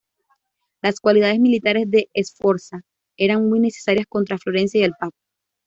Las 0.81 0.99
cualidades 0.99 1.39
militares 1.39 1.83
de 1.87 2.09
Sforza 2.23 2.81
eran 3.17 3.47
muy 3.47 3.59
necesarias 3.59 4.07
contra 4.09 4.39
Florencia 4.39 4.81
y 4.81 4.85
el 4.85 4.93
Papa. 4.99 5.15